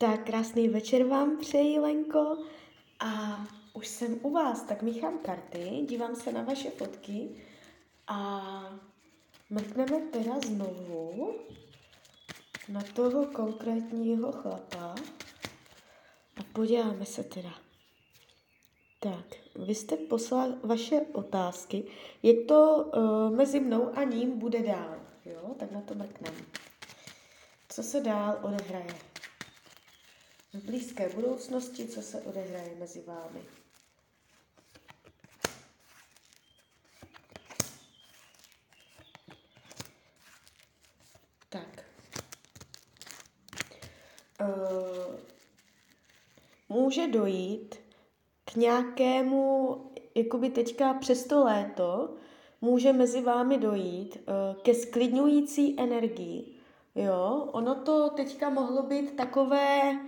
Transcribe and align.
Tak 0.00 0.24
krásný 0.24 0.68
večer 0.68 1.04
vám 1.04 1.36
přeji, 1.38 1.78
Lenko. 1.78 2.36
A 3.00 3.40
už 3.72 3.88
jsem 3.88 4.18
u 4.22 4.30
vás, 4.30 4.62
tak 4.62 4.82
míchám 4.82 5.18
karty, 5.18 5.86
dívám 5.88 6.16
se 6.16 6.32
na 6.32 6.42
vaše 6.42 6.70
fotky 6.70 7.28
a 8.06 8.40
mrkneme 9.50 10.00
teda 10.00 10.40
znovu 10.46 11.34
na 12.68 12.82
toho 12.94 13.26
konkrétního 13.26 14.32
chlapa 14.32 14.94
a 16.36 16.42
podíváme 16.52 17.06
se 17.06 17.24
teda. 17.24 17.54
Tak, 19.00 19.26
vy 19.66 19.74
jste 19.74 19.96
poslal 19.96 20.54
vaše 20.62 21.00
otázky. 21.12 21.84
Je 22.22 22.44
to 22.44 22.90
uh, 22.96 23.36
mezi 23.36 23.60
mnou 23.60 23.98
a 23.98 24.04
ním 24.04 24.38
bude 24.38 24.62
dál, 24.62 24.96
jo? 25.24 25.54
Tak 25.58 25.70
na 25.70 25.80
to 25.80 25.94
mrkneme. 25.94 26.40
Co 27.68 27.82
se 27.82 28.00
dál 28.00 28.38
odehraje? 28.42 29.09
V 30.52 30.64
blízké 30.64 31.08
budoucnosti, 31.08 31.88
co 31.88 32.02
se 32.02 32.20
odehraje 32.20 32.76
mezi 32.78 33.02
vámi? 33.06 33.40
Tak. 41.48 41.84
Uh, 44.40 45.14
může 46.68 47.06
dojít 47.06 47.74
k 48.44 48.54
nějakému, 48.54 49.76
jakoby 50.14 50.50
teďka 50.50 50.94
přes 50.94 51.26
to 51.26 51.44
léto, 51.44 52.16
může 52.60 52.92
mezi 52.92 53.20
vámi 53.20 53.58
dojít 53.58 54.16
uh, 54.16 54.62
ke 54.62 54.74
sklidňující 54.74 55.80
energii. 55.80 56.56
Jo, 56.94 57.48
ono 57.52 57.74
to 57.74 58.10
teďka 58.10 58.50
mohlo 58.50 58.82
být 58.82 59.16
takové 59.16 59.98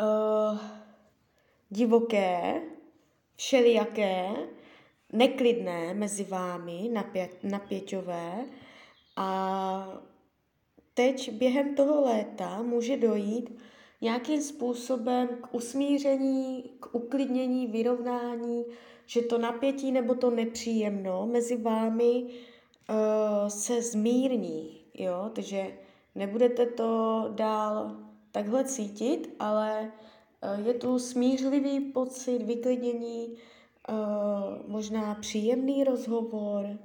uh, 0.00 0.58
divoké, 1.70 2.62
všelijaké, 3.36 4.28
neklidné 5.12 5.94
mezi 5.94 6.24
vámi, 6.24 6.90
napě- 6.92 7.28
napěťové. 7.42 8.44
A 9.16 10.02
teď 10.94 11.32
během 11.32 11.74
toho 11.74 12.04
léta 12.04 12.62
může 12.62 12.96
dojít 12.96 13.58
nějakým 14.00 14.42
způsobem 14.42 15.28
k 15.28 15.54
usmíření, 15.54 16.70
k 16.80 16.94
uklidnění, 16.94 17.66
vyrovnání, 17.66 18.64
že 19.06 19.22
to 19.22 19.38
napětí 19.38 19.92
nebo 19.92 20.14
to 20.14 20.30
nepříjemno 20.30 21.26
mezi 21.26 21.56
vámi 21.56 22.22
uh, 22.22 23.48
se 23.48 23.82
zmírní, 23.82 24.80
jo, 24.94 25.30
takže 25.34 25.78
nebudete 26.14 26.66
to 26.66 27.24
dál 27.34 28.05
takhle 28.36 28.64
cítit, 28.64 29.34
ale 29.38 29.92
uh, 30.58 30.66
je 30.66 30.74
tu 30.74 30.98
smířlivý 30.98 31.80
pocit, 31.80 32.42
vyklidnění, 32.42 33.36
uh, 33.88 33.96
možná 34.66 35.14
příjemný 35.14 35.84
rozhovor 35.84 36.78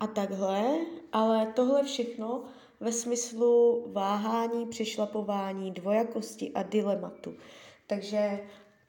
a 0.00 0.06
takhle, 0.06 0.78
ale 1.12 1.46
tohle 1.46 1.84
všechno 1.84 2.44
ve 2.80 2.92
smyslu 2.92 3.84
váhání, 3.92 4.66
přešlapování, 4.66 5.70
dvojakosti 5.70 6.52
a 6.54 6.62
dilematu. 6.62 7.34
Takže 7.86 8.40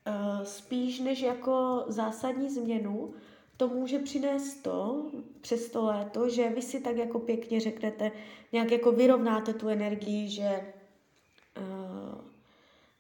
uh, 0.08 0.44
spíš 0.44 1.00
než 1.00 1.22
jako 1.22 1.84
zásadní 1.88 2.50
změnu, 2.50 3.14
to 3.58 3.68
může 3.68 4.00
přinést 4.00 4.56
to, 4.56 5.06
přes 5.42 5.70
to 5.70 5.86
léto, 5.86 6.30
že 6.30 6.50
vy 6.50 6.62
si 6.62 6.80
tak 6.80 6.98
jako 6.98 7.20
pěkně 7.20 7.60
řeknete, 7.60 8.12
nějak 8.52 8.72
jako 8.72 8.92
vyrovnáte 8.92 9.54
tu 9.54 9.68
energii, 9.68 10.30
že 10.30 10.74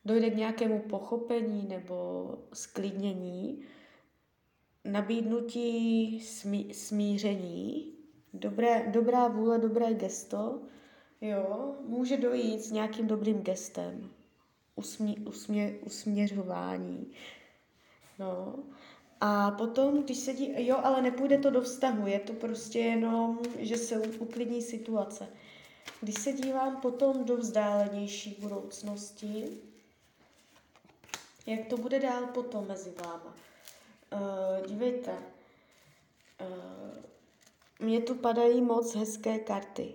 dojde 0.05 0.29
k 0.29 0.35
nějakému 0.35 0.79
pochopení 0.79 1.65
nebo 1.67 2.29
sklidnění, 2.53 3.61
nabídnutí 4.85 6.19
smí, 6.19 6.73
smíření, 6.73 7.93
dobré, 8.33 8.91
dobrá 8.91 9.27
vůle, 9.27 9.59
dobré 9.59 9.93
gesto, 9.93 10.61
Jo, 11.25 11.75
může 11.85 12.17
dojít 12.17 12.63
s 12.63 12.71
nějakým 12.71 13.07
dobrým 13.07 13.41
gestem, 13.41 14.09
usmě, 14.75 15.15
usmě, 15.27 15.75
usměřování. 15.85 17.11
No. 18.19 18.55
A 19.21 19.51
potom, 19.51 20.03
když 20.03 20.17
se 20.17 20.33
dí, 20.33 20.67
jo, 20.67 20.77
ale 20.83 21.01
nepůjde 21.01 21.37
to 21.37 21.49
do 21.49 21.61
vztahu, 21.61 22.07
je 22.07 22.19
to 22.19 22.33
prostě 22.33 22.79
jenom, 22.79 23.39
že 23.59 23.77
se 23.77 23.99
uklidní 23.99 24.61
situace. 24.61 25.27
Když 26.01 26.15
se 26.15 26.33
dívám 26.33 26.81
potom 26.81 27.25
do 27.25 27.37
vzdálenější 27.37 28.37
budoucnosti, 28.39 29.61
jak 31.45 31.67
to 31.67 31.77
bude 31.77 31.99
dál 31.99 32.27
potom 32.33 32.67
mezi 32.67 32.93
váma. 33.05 33.33
Uh, 34.13 34.67
dívejte, 34.67 35.11
uh, 35.11 37.03
mně 37.79 38.01
tu 38.01 38.15
padají 38.15 38.61
moc 38.61 38.95
hezké 38.95 39.39
karty. 39.39 39.93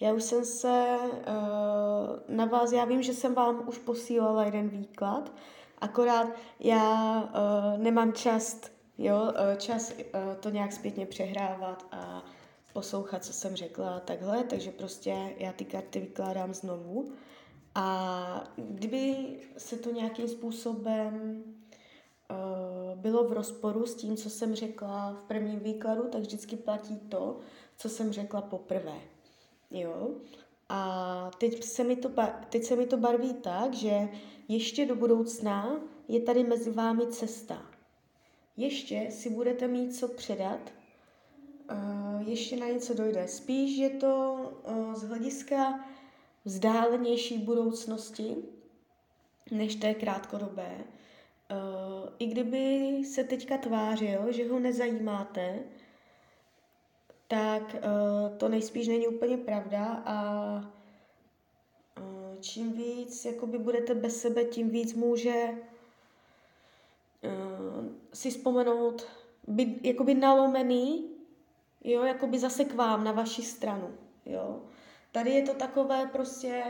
Já 0.00 0.12
už 0.12 0.22
jsem 0.22 0.44
se 0.44 0.98
uh, 1.00 2.36
na 2.36 2.44
vás, 2.44 2.72
já 2.72 2.84
vím, 2.84 3.02
že 3.02 3.14
jsem 3.14 3.34
vám 3.34 3.68
už 3.68 3.78
posílala 3.78 4.44
jeden 4.44 4.68
výklad, 4.68 5.32
akorát 5.78 6.26
já 6.60 7.22
uh, 7.22 7.82
nemám 7.82 8.12
čas, 8.12 8.60
jo, 8.98 9.16
uh, 9.16 9.56
čas 9.58 9.92
uh, 9.92 10.34
to 10.40 10.50
nějak 10.50 10.72
zpětně 10.72 11.06
přehrávat 11.06 11.86
a 11.92 12.24
poslouchat, 12.72 13.24
co 13.24 13.32
jsem 13.32 13.56
řekla 13.56 13.96
a 13.96 14.00
takhle, 14.00 14.44
takže 14.44 14.70
prostě 14.70 15.34
já 15.38 15.52
ty 15.52 15.64
karty 15.64 16.00
vykládám 16.00 16.54
znovu. 16.54 17.12
A 17.74 18.44
kdyby 18.56 19.16
se 19.58 19.76
to 19.76 19.90
nějakým 19.90 20.28
způsobem 20.28 21.44
uh, 22.30 23.00
bylo 23.00 23.28
v 23.28 23.32
rozporu 23.32 23.86
s 23.86 23.94
tím, 23.94 24.16
co 24.16 24.30
jsem 24.30 24.54
řekla 24.54 25.12
v 25.12 25.28
prvním 25.28 25.60
výkladu, 25.60 26.08
tak 26.08 26.20
vždycky 26.20 26.56
platí 26.56 26.96
to, 26.96 27.38
co 27.76 27.88
jsem 27.88 28.12
řekla 28.12 28.42
poprvé. 28.42 29.00
Jo? 29.70 30.10
A 30.68 31.30
teď 31.38 31.64
se, 31.64 31.84
mi 31.84 31.96
to, 31.96 32.10
teď 32.48 32.64
se 32.64 32.76
mi 32.76 32.86
to 32.86 32.96
barví 32.96 33.34
tak, 33.34 33.74
že 33.74 34.08
ještě 34.48 34.86
do 34.86 34.94
budoucna 34.96 35.80
je 36.08 36.20
tady 36.20 36.44
mezi 36.44 36.70
vámi 36.70 37.06
cesta. 37.06 37.62
Ještě 38.56 39.06
si 39.10 39.30
budete 39.30 39.68
mít 39.68 39.96
co 39.96 40.08
předat, 40.08 40.72
uh, 41.70 42.28
ještě 42.28 42.56
na 42.56 42.66
něco 42.66 42.94
dojde. 42.94 43.28
Spíš 43.28 43.76
je 43.76 43.90
to 43.90 44.36
uh, 44.68 44.94
z 44.94 45.02
hlediska 45.02 45.84
vzdálenější 46.44 47.38
budoucnosti, 47.38 48.36
než 49.50 49.74
té 49.74 49.94
krátkodobé. 49.94 50.76
Uh, 51.50 52.08
I 52.18 52.26
kdyby 52.26 52.90
se 53.04 53.24
teďka 53.24 53.58
tvářil, 53.58 54.32
že 54.32 54.48
ho 54.48 54.58
nezajímáte, 54.58 55.58
tak 57.28 57.74
uh, 57.74 58.36
to 58.36 58.48
nejspíš 58.48 58.88
není 58.88 59.06
úplně 59.08 59.36
pravda 59.36 60.02
a 60.04 60.56
uh, 62.00 62.40
čím 62.40 62.72
víc 62.72 63.24
jakoby 63.24 63.58
budete 63.58 63.94
bez 63.94 64.20
sebe, 64.20 64.44
tím 64.44 64.70
víc 64.70 64.94
může 64.94 65.54
si 68.12 68.30
vzpomenout, 68.30 69.06
být 69.48 69.86
jakoby 69.86 70.14
nalomený, 70.14 71.10
jo, 71.84 72.02
jakoby 72.02 72.38
zase 72.38 72.64
k 72.64 72.74
vám, 72.74 73.04
na 73.04 73.12
vaši 73.12 73.42
stranu, 73.42 73.94
jo. 74.26 74.62
Tady 75.14 75.30
je 75.30 75.42
to 75.42 75.54
takové 75.54 76.06
prostě, 76.06 76.62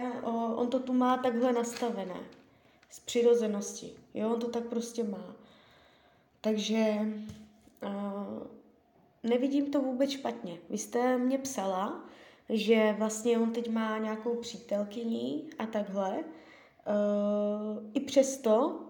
on 0.54 0.68
to 0.68 0.80
tu 0.80 0.92
má 0.92 1.16
takhle 1.16 1.52
nastavené, 1.52 2.20
z 2.90 3.00
přirozenosti, 3.00 3.92
jo, 4.14 4.32
on 4.32 4.40
to 4.40 4.48
tak 4.48 4.64
prostě 4.64 5.04
má. 5.04 5.36
Takže 6.40 6.98
nevidím 9.22 9.70
to 9.70 9.80
vůbec 9.80 10.10
špatně. 10.10 10.58
Vy 10.70 10.78
jste 10.78 11.18
mě 11.18 11.38
psala, 11.38 12.04
že 12.48 12.94
vlastně 12.98 13.38
on 13.38 13.52
teď 13.52 13.70
má 13.70 13.98
nějakou 13.98 14.34
přítelkyni 14.34 15.42
a 15.58 15.66
takhle. 15.66 16.10
Uh, 16.14 16.24
I 17.94 18.00
přesto, 18.00 18.80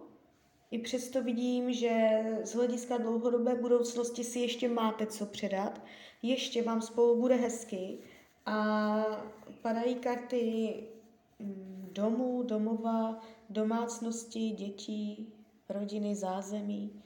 i 0.71 0.79
přesto 0.79 1.23
vidím, 1.23 1.73
že 1.73 2.23
z 2.43 2.55
hlediska 2.55 2.97
dlouhodobé 2.97 3.55
budoucnosti 3.55 4.25
si 4.25 4.39
ještě 4.39 4.69
máte 4.69 5.07
co 5.07 5.27
předat, 5.27 5.81
ještě 6.23 6.63
vám 6.63 6.83
spolu 6.83 7.21
bude 7.21 7.35
hezky 7.35 7.99
a 8.47 9.05
padají 9.63 9.95
karty 9.95 10.75
mm, 11.39 11.89
domů, 11.93 12.43
domova, 12.43 13.21
domácnosti, 13.51 14.51
dětí, 14.51 15.33
rodiny, 15.69 16.15
zázemí. 16.15 17.03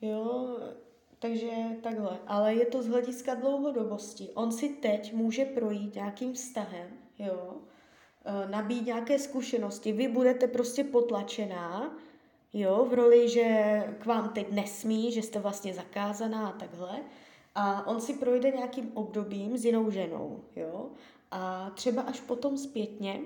Jo, 0.00 0.58
takže 1.18 1.50
takhle. 1.82 2.18
Ale 2.26 2.54
je 2.54 2.66
to 2.66 2.82
z 2.82 2.88
hlediska 2.88 3.34
dlouhodobosti. 3.34 4.28
On 4.34 4.52
si 4.52 4.68
teď 4.68 5.14
může 5.14 5.44
projít 5.44 5.94
nějakým 5.94 6.32
vztahem, 6.32 6.88
jo, 7.18 7.56
e, 8.24 8.48
nabít 8.48 8.86
nějaké 8.86 9.18
zkušenosti. 9.18 9.92
Vy 9.92 10.08
budete 10.08 10.46
prostě 10.46 10.84
potlačená, 10.84 11.96
jo, 12.52 12.86
v 12.90 12.94
roli, 12.94 13.28
že 13.28 13.84
k 13.98 14.06
vám 14.06 14.28
teď 14.28 14.52
nesmí, 14.52 15.12
že 15.12 15.22
jste 15.22 15.38
vlastně 15.38 15.74
zakázaná 15.74 16.48
a 16.48 16.52
takhle. 16.52 17.00
A 17.60 17.86
on 17.86 18.00
si 18.00 18.14
projde 18.14 18.50
nějakým 18.50 18.90
obdobím 18.94 19.58
s 19.58 19.64
jinou 19.64 19.90
ženou, 19.90 20.40
jo. 20.56 20.90
A 21.30 21.70
třeba 21.70 22.02
až 22.02 22.20
potom 22.20 22.58
zpětně 22.58 23.20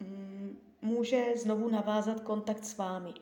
mm, 0.00 0.58
může 0.82 1.24
znovu 1.36 1.68
navázat 1.68 2.20
kontakt 2.20 2.64
s 2.64 2.78
vámi. 2.78 3.14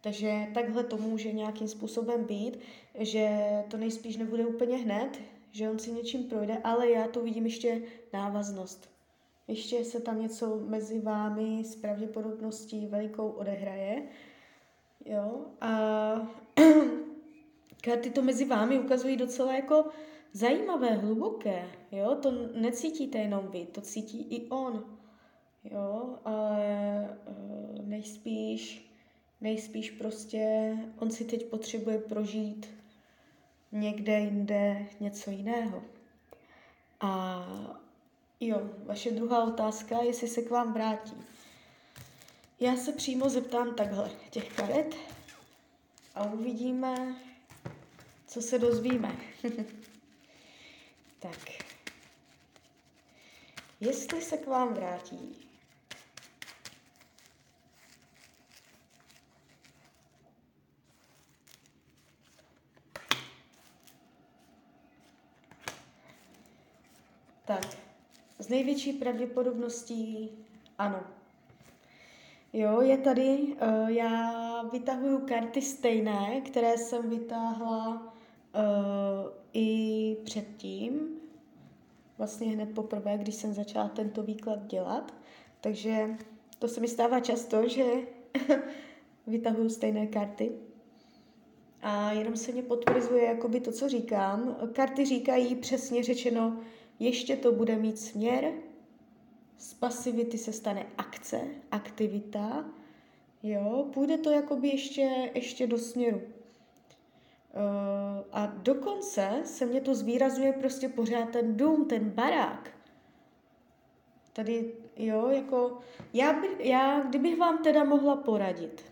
Takže 0.00 0.46
takhle 0.54 0.84
to 0.84 0.96
může 0.96 1.32
nějakým 1.32 1.68
způsobem 1.68 2.24
být, 2.24 2.58
že 2.98 3.40
to 3.70 3.76
nejspíš 3.76 4.16
nebude 4.16 4.46
úplně 4.46 4.76
hned, 4.76 5.20
že 5.52 5.70
on 5.70 5.78
si 5.78 5.92
něčím 5.92 6.24
projde, 6.24 6.58
ale 6.64 6.90
já 6.90 7.08
tu 7.08 7.22
vidím 7.22 7.44
ještě 7.44 7.82
návaznost. 8.12 8.90
Ještě 9.48 9.84
se 9.84 10.00
tam 10.00 10.22
něco 10.22 10.60
mezi 10.66 11.00
vámi 11.00 11.64
s 11.64 11.76
pravděpodobností 11.76 12.86
velikou 12.86 13.28
odehraje. 13.28 14.02
Jo? 15.04 15.40
A 15.60 15.70
karty 17.82 18.10
to 18.10 18.22
mezi 18.22 18.44
vámi 18.44 18.78
ukazují 18.78 19.16
docela 19.16 19.54
jako 19.54 19.84
zajímavé, 20.32 20.88
hluboké. 20.88 21.70
Jo? 21.90 22.14
To 22.22 22.32
necítíte 22.54 23.18
jenom 23.18 23.48
vy, 23.48 23.66
to 23.66 23.80
cítí 23.80 24.22
i 24.22 24.48
on. 24.48 24.84
Jo? 25.64 26.18
Ale 26.24 27.18
nejspíš 27.82 28.92
Nejspíš 29.42 29.90
prostě 29.90 30.72
on 30.98 31.10
si 31.10 31.24
teď 31.24 31.46
potřebuje 31.46 31.98
prožít 31.98 32.66
někde 33.72 34.18
jinde 34.18 34.86
něco 35.00 35.30
jiného. 35.30 35.82
A 37.00 37.44
jo, 38.40 38.70
vaše 38.84 39.10
druhá 39.10 39.44
otázka, 39.44 40.02
jestli 40.02 40.28
se 40.28 40.42
k 40.42 40.50
vám 40.50 40.72
vrátí. 40.72 41.14
Já 42.60 42.76
se 42.76 42.92
přímo 42.92 43.28
zeptám 43.28 43.74
takhle 43.74 44.10
těch 44.30 44.52
karet 44.52 44.96
a 46.14 46.24
uvidíme, 46.32 47.16
co 48.32 48.42
se 48.42 48.58
dozvíme. 48.58 49.16
tak. 51.18 51.38
Jestli 53.80 54.22
se 54.22 54.36
k 54.36 54.46
vám 54.46 54.74
vrátí, 54.74 55.36
Tak, 67.44 67.66
s 68.38 68.48
největší 68.48 68.92
pravděpodobností 68.92 70.30
ano. 70.78 71.00
Jo, 72.52 72.80
je 72.80 72.98
tady, 72.98 73.38
uh, 73.38 73.88
já 73.88 74.62
vytahuju 74.62 75.26
karty 75.26 75.62
stejné, 75.62 76.40
které 76.40 76.78
jsem 76.78 77.10
vytáhla 77.10 78.12
i 79.52 80.16
předtím, 80.24 81.08
vlastně 82.18 82.46
hned 82.46 82.74
poprvé, 82.74 83.18
když 83.18 83.34
jsem 83.34 83.54
začala 83.54 83.88
tento 83.88 84.22
výklad 84.22 84.66
dělat. 84.66 85.14
Takže 85.60 86.16
to 86.58 86.68
se 86.68 86.80
mi 86.80 86.88
stává 86.88 87.20
často, 87.20 87.68
že 87.68 87.84
vytahuju 89.26 89.68
stejné 89.68 90.06
karty. 90.06 90.52
A 91.82 92.12
jenom 92.12 92.36
se 92.36 92.52
mě 92.52 92.62
potvrzuje 92.62 93.24
jakoby 93.24 93.60
to, 93.60 93.72
co 93.72 93.88
říkám. 93.88 94.56
Karty 94.72 95.04
říkají 95.04 95.54
přesně 95.54 96.02
řečeno, 96.02 96.60
ještě 96.98 97.36
to 97.36 97.52
bude 97.52 97.76
mít 97.76 97.98
směr, 97.98 98.52
z 99.58 99.74
pasivity 99.74 100.38
se 100.38 100.52
stane 100.52 100.86
akce, 100.98 101.40
aktivita, 101.70 102.64
jo, 103.42 103.86
půjde 103.94 104.18
to 104.18 104.30
jakoby 104.30 104.68
ještě, 104.68 105.30
ještě 105.34 105.66
do 105.66 105.78
směru. 105.78 106.20
Uh, 107.54 108.24
a 108.32 108.46
dokonce 108.46 109.40
se 109.44 109.66
mě 109.66 109.80
to 109.80 109.94
zvýrazuje 109.94 110.52
prostě 110.52 110.88
pořád 110.88 111.30
ten 111.30 111.56
dům, 111.56 111.84
ten 111.84 112.10
barák. 112.10 112.70
Tady, 114.32 114.74
jo, 114.96 115.28
jako, 115.28 115.78
já, 116.12 116.32
by, 116.32 116.48
já 116.58 117.00
kdybych 117.00 117.38
vám 117.38 117.62
teda 117.62 117.84
mohla 117.84 118.16
poradit, 118.16 118.84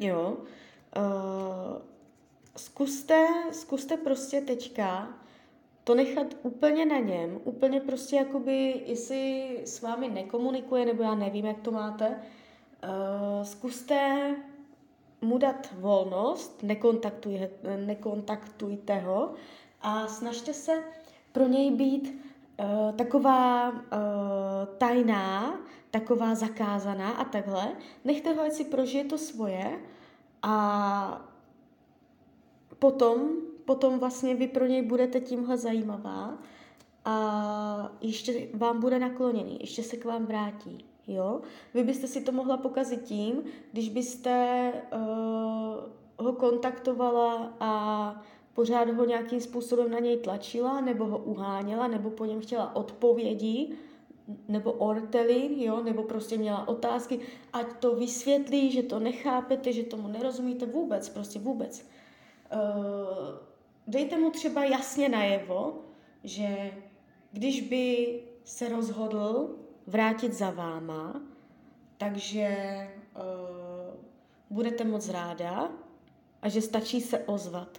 jo, 0.00 0.36
uh, 0.96 1.82
zkuste, 2.56 3.26
zkuste 3.52 3.96
prostě 3.96 4.40
teďka 4.40 5.18
to 5.84 5.94
nechat 5.94 6.26
úplně 6.42 6.86
na 6.86 6.98
něm, 6.98 7.40
úplně 7.44 7.80
prostě 7.80 8.16
jakoby, 8.16 8.82
jestli 8.86 9.50
s 9.64 9.82
vámi 9.82 10.08
nekomunikuje, 10.08 10.86
nebo 10.86 11.02
já 11.02 11.14
nevím, 11.14 11.46
jak 11.46 11.60
to 11.60 11.70
máte, 11.70 12.08
uh, 12.08 13.44
zkuste 13.44 14.36
mu 15.24 15.38
dát 15.38 15.72
volnost, 15.78 16.62
nekontaktuje, 16.62 17.50
nekontaktujte 17.76 18.98
ho 18.98 19.32
a 19.80 20.06
snažte 20.06 20.54
se 20.54 20.82
pro 21.32 21.46
něj 21.46 21.70
být 21.70 22.22
uh, 22.60 22.92
taková 22.96 23.70
uh, 23.70 23.78
tajná, 24.78 25.60
taková 25.90 26.34
zakázaná 26.34 27.10
a 27.10 27.24
takhle. 27.24 27.72
Nechte 28.04 28.32
ho, 28.32 28.42
ať 28.42 28.52
si 28.52 28.64
prožije 28.64 29.04
to 29.04 29.18
svoje 29.18 29.78
a 30.42 31.28
potom 32.78 33.20
potom 33.64 33.98
vlastně 33.98 34.34
vy 34.34 34.48
pro 34.48 34.66
něj 34.66 34.82
budete 34.82 35.20
tímhle 35.20 35.56
zajímavá 35.56 36.38
a 37.04 37.92
ještě 38.00 38.48
vám 38.54 38.80
bude 38.80 38.98
nakloněný, 38.98 39.58
ještě 39.60 39.82
se 39.82 39.96
k 39.96 40.04
vám 40.04 40.26
vrátí. 40.26 40.84
Jo? 41.06 41.40
Vy 41.74 41.84
byste 41.84 42.06
si 42.06 42.20
to 42.20 42.32
mohla 42.32 42.56
pokazit 42.56 43.02
tím, 43.02 43.42
když 43.72 43.88
byste 43.88 44.72
uh, 44.92 46.26
ho 46.26 46.32
kontaktovala 46.32 47.52
a 47.60 48.22
pořád 48.54 48.90
ho 48.90 49.04
nějakým 49.04 49.40
způsobem 49.40 49.90
na 49.90 49.98
něj 49.98 50.16
tlačila, 50.16 50.80
nebo 50.80 51.04
ho 51.04 51.18
uháněla, 51.18 51.88
nebo 51.88 52.10
po 52.10 52.24
něm 52.24 52.40
chtěla 52.40 52.76
odpovědi, 52.76 53.76
nebo 54.48 54.72
ortely, 54.72 55.64
jo, 55.64 55.82
nebo 55.82 56.02
prostě 56.02 56.38
měla 56.38 56.68
otázky, 56.68 57.20
ať 57.52 57.66
to 57.80 57.96
vysvětlí, 57.96 58.72
že 58.72 58.82
to 58.82 58.98
nechápete, 58.98 59.72
že 59.72 59.82
tomu 59.82 60.08
nerozumíte 60.08 60.66
vůbec, 60.66 61.08
prostě 61.08 61.38
vůbec. 61.38 61.86
Uh, 62.54 62.58
dejte 63.86 64.18
mu 64.18 64.30
třeba 64.30 64.64
jasně 64.64 65.08
najevo, 65.08 65.78
že 66.24 66.72
když 67.32 67.60
by 67.60 68.20
se 68.44 68.68
rozhodl 68.68 69.56
vrátit 69.86 70.32
za 70.32 70.50
váma, 70.50 71.22
takže 71.96 72.48
uh, 73.16 73.94
budete 74.50 74.84
moc 74.84 75.08
ráda 75.08 75.68
a 76.42 76.48
že 76.48 76.60
stačí 76.60 77.00
se 77.00 77.18
ozvat. 77.18 77.78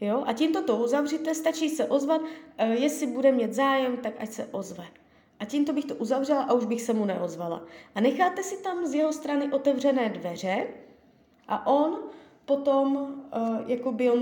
Jo? 0.00 0.24
A 0.26 0.32
tímto 0.32 0.62
to 0.62 0.76
uzavřete, 0.76 1.34
stačí 1.34 1.68
se 1.68 1.84
ozvat, 1.84 2.20
uh, 2.20 2.28
jestli 2.72 3.06
bude 3.06 3.32
mít 3.32 3.52
zájem, 3.52 3.96
tak 3.96 4.12
ať 4.18 4.30
se 4.30 4.46
ozve. 4.46 4.84
A 5.40 5.44
tímto 5.44 5.72
bych 5.72 5.84
to 5.84 5.94
uzavřela 5.94 6.42
a 6.42 6.52
už 6.52 6.64
bych 6.64 6.82
se 6.82 6.92
mu 6.92 7.04
neozvala. 7.04 7.62
A 7.94 8.00
necháte 8.00 8.42
si 8.42 8.62
tam 8.62 8.86
z 8.86 8.94
jeho 8.94 9.12
strany 9.12 9.52
otevřené 9.52 10.08
dveře 10.08 10.66
a 11.48 11.66
on 11.66 11.98
potom 12.44 12.96
uh, 12.96 13.70
jakoby 13.70 14.10
on 14.10 14.20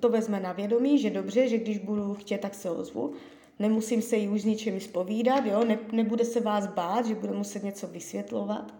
to 0.00 0.08
vezme 0.08 0.40
na 0.40 0.52
vědomí, 0.52 0.98
že 0.98 1.10
dobře, 1.10 1.48
že 1.48 1.58
když 1.58 1.78
budu 1.78 2.14
chtět, 2.14 2.40
tak 2.40 2.54
se 2.54 2.70
ozvu. 2.70 3.12
Nemusím 3.58 4.02
se 4.02 4.16
jí 4.16 4.28
už 4.28 4.44
ničem 4.44 4.80
zpovídat, 4.80 5.46
jo? 5.46 5.64
Ne, 5.64 5.78
nebude 5.92 6.24
se 6.24 6.40
vás 6.40 6.66
bát, 6.66 7.06
že 7.06 7.14
bude 7.14 7.32
muset 7.32 7.62
něco 7.62 7.86
vysvětlovat. 7.86 8.74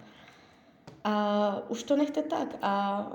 A 1.04 1.62
už 1.68 1.83
to 1.83 1.97
nechte 1.97 2.23
tak. 2.23 2.56
A 2.62 3.06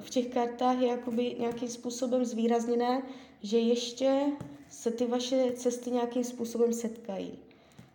v 0.00 0.10
těch 0.10 0.26
kartách 0.26 0.78
je 0.78 0.88
jakoby 0.88 1.36
nějakým 1.38 1.68
způsobem 1.68 2.24
zvýrazněné, 2.24 3.02
že 3.42 3.58
ještě 3.58 4.22
se 4.68 4.90
ty 4.90 5.06
vaše 5.06 5.52
cesty 5.54 5.90
nějakým 5.90 6.24
způsobem 6.24 6.72
setkají. 6.72 7.38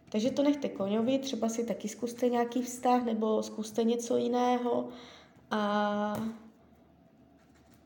Takže 0.10 0.32
to 0.32 0.44
nechte 0.44 0.70
koňovi, 0.70 1.20
třeba 1.20 1.50
si 1.50 1.66
taky 1.66 1.88
zkuste 1.88 2.30
nějaký 2.30 2.62
vztah 2.62 3.06
nebo 3.06 3.44
zkuste 3.44 3.84
něco 3.84 4.18
jiného 4.18 4.90
a 5.52 6.14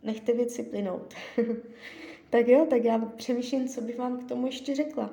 nechte 0.03 0.33
věci 0.33 0.63
plynout. 0.63 1.13
tak 2.35 2.47
jo, 2.47 2.65
tak 2.69 2.83
já 2.83 2.99
přemýšlím, 2.99 3.67
co 3.67 3.81
bych 3.81 3.97
vám 3.97 4.17
k 4.17 4.27
tomu 4.27 4.45
ještě 4.45 4.75
řekla. 4.75 5.09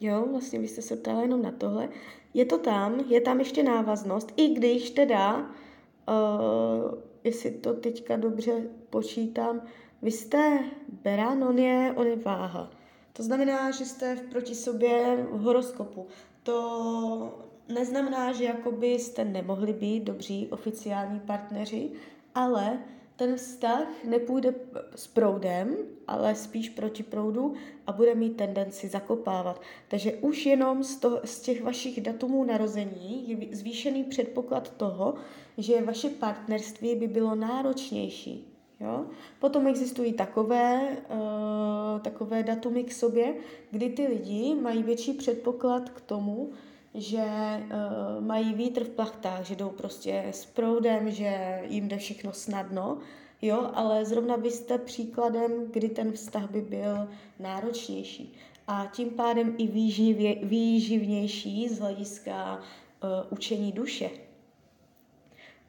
Jo, 0.00 0.26
vlastně 0.30 0.58
vy 0.58 0.68
jste 0.68 0.82
se 0.82 0.96
ptala 0.96 1.22
jenom 1.22 1.42
na 1.42 1.52
tohle. 1.52 1.88
Je 2.34 2.44
to 2.44 2.58
tam, 2.58 3.00
je 3.08 3.20
tam 3.20 3.38
ještě 3.38 3.62
návaznost, 3.62 4.32
i 4.36 4.48
když 4.48 4.90
teda, 4.90 5.38
uh, 5.38 6.98
jestli 7.24 7.50
to 7.50 7.74
teďka 7.74 8.16
dobře 8.16 8.62
počítám, 8.90 9.62
vy 10.02 10.10
jste 10.10 10.58
beran, 11.02 11.44
on 11.44 11.58
je, 11.58 11.94
on 11.96 12.06
je 12.06 12.16
váha. 12.16 12.70
To 13.12 13.22
znamená, 13.22 13.70
že 13.70 13.84
jste 13.84 14.16
v 14.16 14.22
proti 14.22 14.54
sobě 14.54 15.26
v 15.30 15.40
horoskopu. 15.40 16.06
To 16.42 17.38
neznamená, 17.68 18.32
že 18.32 18.44
jakoby 18.44 18.86
jste 18.86 19.24
nemohli 19.24 19.72
být 19.72 20.04
dobří 20.04 20.48
oficiální 20.50 21.20
partneři, 21.20 21.90
ale 22.34 22.78
ten 23.20 23.36
vztah 23.36 24.04
nepůjde 24.04 24.54
s 24.94 25.06
proudem, 25.06 25.76
ale 26.06 26.34
spíš 26.34 26.68
proti 26.68 27.02
proudu 27.02 27.54
a 27.86 27.92
bude 27.92 28.14
mít 28.14 28.36
tendenci 28.36 28.88
zakopávat. 28.88 29.62
Takže 29.88 30.12
už 30.12 30.46
jenom 30.46 30.84
z, 30.84 30.96
toho, 30.96 31.20
z 31.24 31.40
těch 31.40 31.62
vašich 31.62 32.00
datumů 32.00 32.44
narození 32.44 33.30
je 33.30 33.56
zvýšený 33.56 34.04
předpoklad 34.04 34.70
toho, 34.76 35.14
že 35.58 35.82
vaše 35.82 36.08
partnerství 36.08 36.96
by 36.96 37.08
bylo 37.08 37.34
náročnější. 37.34 38.54
Jo? 38.80 39.06
Potom 39.40 39.66
existují 39.66 40.12
takové, 40.12 40.96
uh, 41.10 42.00
takové 42.00 42.42
datumy 42.42 42.84
k 42.84 42.92
sobě, 42.92 43.34
kdy 43.70 43.88
ty 43.90 44.06
lidi 44.06 44.54
mají 44.54 44.82
větší 44.82 45.12
předpoklad 45.12 45.90
k 45.90 46.00
tomu, 46.00 46.52
že 46.94 47.24
uh, 47.24 48.24
mají 48.24 48.54
vítr 48.54 48.84
v 48.84 48.88
plachtách, 48.88 49.44
že 49.44 49.56
jdou 49.56 49.68
prostě 49.68 50.24
s 50.30 50.46
proudem, 50.46 51.10
že 51.10 51.62
jim 51.68 51.88
jde 51.88 51.96
všechno 51.96 52.32
snadno, 52.32 52.98
jo, 53.42 53.70
ale 53.74 54.04
zrovna 54.04 54.36
vy 54.36 54.50
jste 54.50 54.78
příkladem, 54.78 55.70
kdy 55.70 55.88
ten 55.88 56.12
vztah 56.12 56.50
by 56.50 56.60
byl 56.60 57.08
náročnější 57.38 58.34
a 58.70 58.86
tím 58.92 59.10
pádem 59.10 59.54
i 59.58 59.66
výživě, 59.66 60.34
výživnější 60.34 61.68
z 61.68 61.78
hlediska 61.78 62.56
uh, 62.56 63.08
učení 63.30 63.72
duše. 63.72 64.10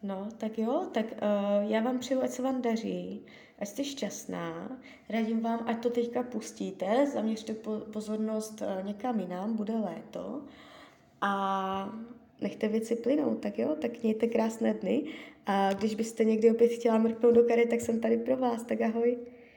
No, 0.03 0.27
tak 0.37 0.57
jo, 0.57 0.85
tak 0.91 1.05
uh, 1.05 1.71
já 1.71 1.81
vám 1.81 1.99
přeju, 1.99 2.21
ať 2.21 2.29
se 2.29 2.41
vám 2.41 2.61
daří, 2.61 3.21
ať 3.59 3.67
jste 3.67 3.83
šťastná. 3.83 4.79
Radím 5.09 5.41
vám, 5.41 5.63
ať 5.65 5.83
to 5.83 5.89
teďka 5.89 6.23
pustíte, 6.23 7.07
zaměřte 7.13 7.53
pozornost 7.93 8.61
uh, 8.61 8.85
někam 8.85 9.19
jinam, 9.19 9.55
bude 9.55 9.73
léto. 9.73 10.41
A 11.21 11.99
nechte 12.41 12.67
věci 12.67 12.95
plynout, 12.95 13.39
tak 13.39 13.59
jo, 13.59 13.75
tak 13.81 14.03
mějte 14.03 14.27
krásné 14.27 14.73
dny. 14.73 15.03
A 15.45 15.73
když 15.73 15.95
byste 15.95 16.23
někdy 16.23 16.51
opět 16.51 16.67
chtěla 16.67 16.97
mrknout 16.97 17.35
do 17.35 17.43
kary, 17.43 17.65
tak 17.65 17.81
jsem 17.81 17.99
tady 17.99 18.17
pro 18.17 18.37
vás, 18.37 18.63
tak 18.63 18.81
ahoj. 18.81 19.17